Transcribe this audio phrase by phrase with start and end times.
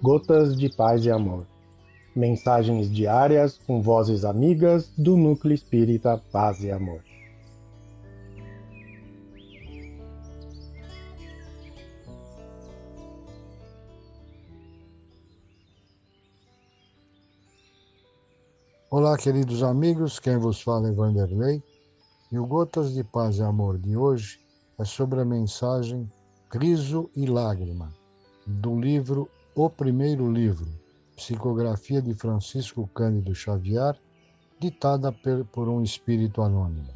[0.00, 1.44] Gotas de Paz e Amor.
[2.14, 7.02] Mensagens diárias com vozes amigas do Núcleo Espírita Paz e Amor.
[18.88, 21.60] Olá, queridos amigos, quem vos fala é Vanderlei.
[22.30, 24.38] E o Gotas de Paz e Amor de hoje
[24.78, 26.08] é sobre a mensagem
[26.52, 27.92] Riso e Lágrima,
[28.46, 29.28] do livro
[29.60, 30.68] O Primeiro Livro,
[31.16, 34.00] psicografia de Francisco Cândido Xavier,
[34.60, 35.10] ditada
[35.50, 36.92] por um espírito anônimo.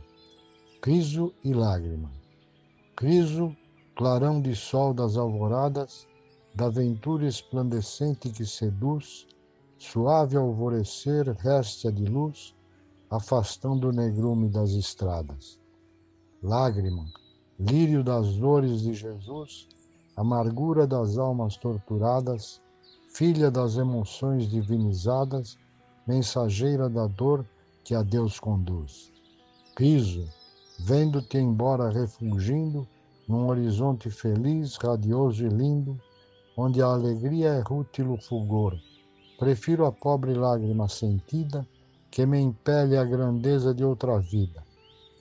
[0.81, 2.09] Riso e Lágrima.
[3.01, 3.53] Riso,
[3.97, 6.07] clarão de sol das alvoradas,
[6.55, 9.27] da ventura esplandecente que seduz,
[9.77, 12.55] suave alvorecer, réstia de luz,
[13.11, 15.59] afastando o negrume das estradas.
[16.41, 17.07] Lágrima,
[17.59, 19.67] lírio das dores de Jesus,
[20.17, 22.61] amargura das almas torturadas,
[23.09, 25.57] filha das emoções divinizadas,
[26.07, 27.47] mensageira da dor
[27.85, 29.13] que a Deus conduz.
[29.79, 30.29] Riso,
[30.81, 32.87] vendo-te embora refugindo
[33.29, 35.99] num horizonte feliz, radioso e lindo,
[36.57, 38.77] onde a alegria é rútilo fulgor.
[39.39, 41.67] Prefiro a pobre lágrima sentida
[42.11, 44.63] que me impele a grandeza de outra vida,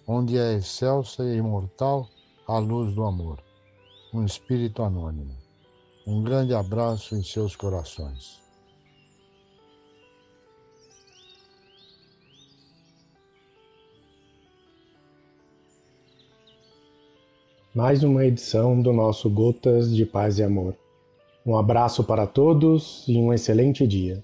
[0.06, 2.08] onde é excelsa e imortal
[2.47, 3.42] a luz do amor.
[4.14, 5.34] Um espírito anônimo.
[6.06, 8.42] Um grande abraço em seus corações.
[17.73, 20.75] Mais uma edição do nosso Gotas de Paz e Amor.
[21.46, 24.22] Um abraço para todos e um excelente dia.